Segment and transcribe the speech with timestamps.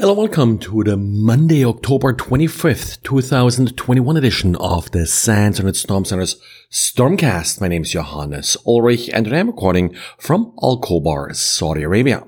[0.00, 6.36] Hello, welcome to the Monday, October 25th, 2021 edition of the SANS Internet Storm Center's
[6.70, 7.60] Stormcast.
[7.60, 12.22] My name is Johannes Ulrich and today I'm recording from Al Khobar, Saudi Arabia.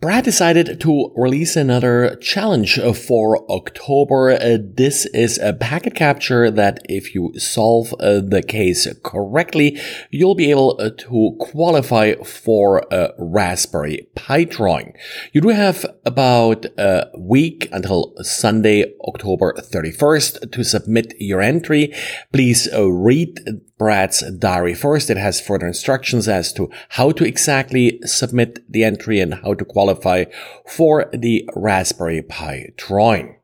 [0.00, 4.38] Brad decided to release another challenge for October.
[4.56, 9.76] This is a packet capture that if you solve uh, the case correctly,
[10.10, 14.94] you'll be able uh, to qualify for a Raspberry Pi drawing.
[15.32, 21.92] You do have about a week until Sunday, October 31st to submit your entry.
[22.32, 23.40] Please uh, read
[23.78, 25.08] Brad's diary first.
[25.08, 29.64] It has further instructions as to how to exactly submit the entry and how to
[29.64, 30.24] qualify
[30.66, 33.36] for the Raspberry Pi drawing.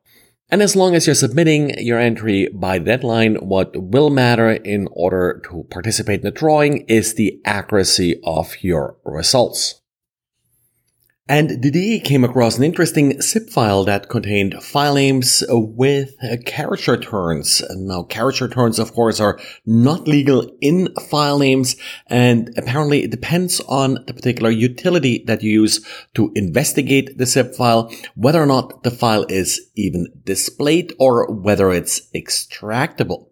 [0.49, 5.41] And as long as you're submitting your entry by deadline, what will matter in order
[5.49, 9.81] to participate in the drawing is the accuracy of your results.
[11.27, 16.13] And Didier came across an interesting zip file that contained file names with
[16.45, 17.63] carriage returns.
[17.71, 23.59] Now, carriage returns, of course, are not legal in file names, and apparently it depends
[23.61, 28.83] on the particular utility that you use to investigate the zip file, whether or not
[28.83, 33.29] the file is even displayed or whether it's extractable.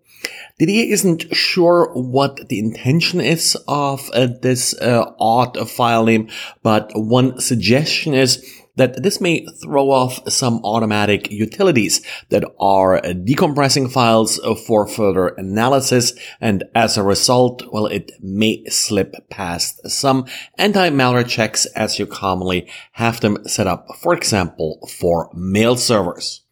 [0.59, 6.29] Didier isn't sure what the intention is of uh, this uh, odd file name,
[6.61, 8.44] but one suggestion is
[8.75, 16.13] that this may throw off some automatic utilities that are decompressing files for further analysis.
[16.41, 20.25] And as a result, well, it may slip past some
[20.57, 26.42] anti-malware checks as you commonly have them set up, for example, for mail servers.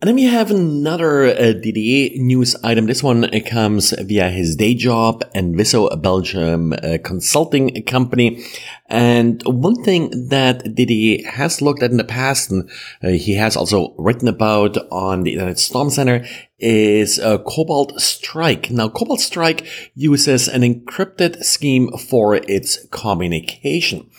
[0.00, 2.86] And then we have another uh, Didier news item.
[2.86, 8.44] This one uh, comes via his day job NVISO, Belgium uh, consulting company.
[8.88, 12.68] And one thing that Didier has looked at in the past, and
[13.02, 16.26] uh, he has also written about on the Internet Storm Center,
[16.64, 18.70] is uh, Cobalt Strike.
[18.70, 24.10] Now, Cobalt Strike uses an encrypted scheme for its communication.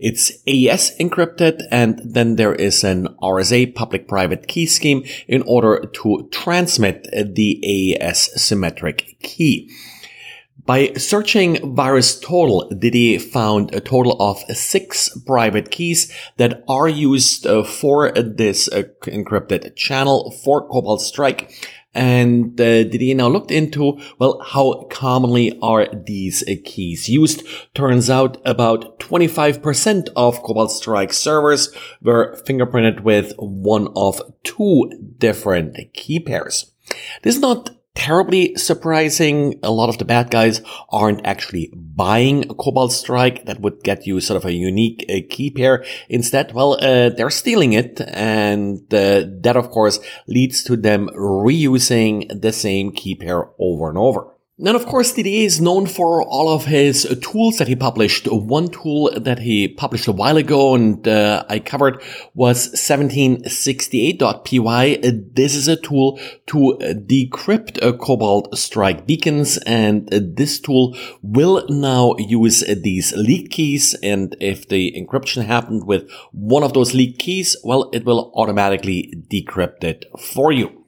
[0.00, 6.28] It's AES encrypted, and then there is an RSA public-private key scheme in order to
[6.32, 9.70] transmit the AES symmetric key.
[10.64, 17.46] By searching virus VirusTotal, Didier found a total of six private keys that are used
[17.48, 21.52] uh, for this uh, encrypted channel for Cobalt Strike.
[21.94, 27.42] And uh, Didier now looked into, well, how commonly are these uh, keys used?
[27.74, 35.76] Turns out about 25% of Cobalt Strike servers were fingerprinted with one of two different
[35.92, 36.72] key pairs.
[37.22, 39.58] This is not terribly surprising.
[39.62, 44.20] A lot of the bad guys aren't actually buying Cobalt Strike that would get you
[44.20, 45.84] sort of a unique uh, key pair.
[46.08, 48.00] Instead, well, uh, they're stealing it.
[48.00, 53.98] And uh, that, of course, leads to them reusing the same key pair over and
[53.98, 54.28] over.
[54.58, 58.30] Then, of course, Didier is known for all of his tools that he published.
[58.30, 62.02] One tool that he published a while ago and uh, I covered
[62.34, 64.96] was 1768.py.
[65.32, 72.14] This is a tool to decrypt uh, Cobalt Strike beacons and this tool will now
[72.18, 77.56] use these leak keys and if the encryption happened with one of those leak keys,
[77.64, 80.81] well, it will automatically decrypt it for you.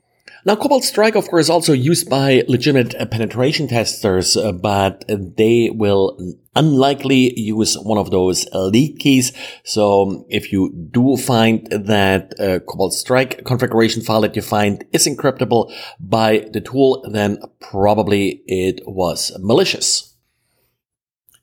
[0.47, 5.71] Now, Cobalt Strike, of course, is also used by legitimate penetration testers, uh, but they
[5.73, 6.19] will
[6.55, 9.33] unlikely use one of those leak keys.
[9.65, 15.07] So if you do find that uh, Cobalt Strike configuration file that you find is
[15.07, 20.14] encryptable by the tool, then probably it was malicious.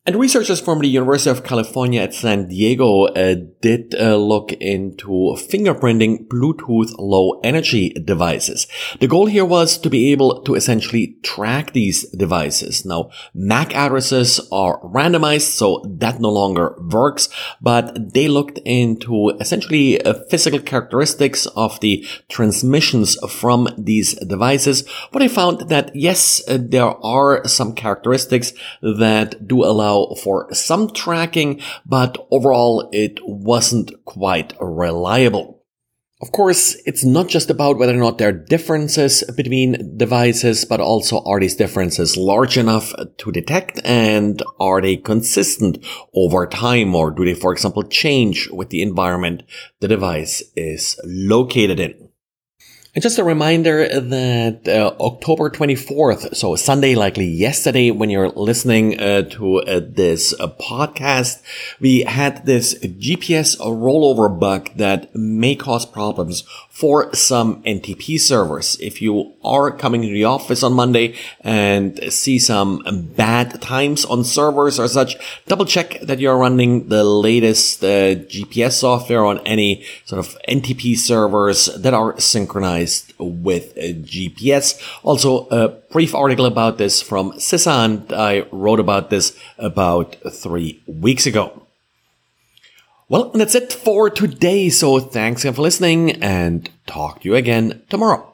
[0.03, 5.38] And researchers from the University of California at San Diego uh, did uh, look into
[5.38, 8.66] fingerprinting Bluetooth low energy devices.
[9.00, 12.84] The goal here was to be able to essentially track these devices.
[12.84, 17.29] Now, MAC addresses are randomized, so that no longer works,
[17.62, 24.83] but they looked into essentially uh, physical characteristics of the transmissions from these devices.
[25.12, 30.53] But I found that yes, uh, there are some characteristics that do allow allow for
[30.53, 35.57] some tracking, but overall it wasn't quite reliable.
[36.21, 40.79] Of course, it's not just about whether or not there are differences between devices, but
[40.79, 45.83] also are these differences large enough to detect and are they consistent
[46.13, 49.41] over time or do they, for example, change with the environment
[49.79, 52.11] the device is located in?
[52.93, 58.99] And just a reminder that uh, October 24th, so Sunday, likely yesterday, when you're listening
[58.99, 61.41] uh, to uh, this uh, podcast,
[61.79, 68.75] we had this GPS rollover bug that may cause problems for some NTP servers.
[68.81, 72.81] If you are coming to the office on Monday and see some
[73.15, 75.15] bad times on servers or such,
[75.47, 80.97] double check that you're running the latest uh, GPS software on any sort of NTP
[80.97, 82.19] servers that are
[82.86, 84.80] synchronized with GPS.
[85.04, 90.81] Also, a brief article about this from CISA, and I wrote about this about three
[90.88, 91.68] weeks ago.
[93.10, 94.69] Well, that's it for today.
[94.69, 98.31] So thanks again for listening and talk to you again tomorrow.